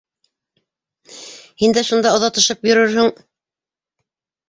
[1.65, 3.15] Һин дә шунда оҙатышып йөрөрһөң.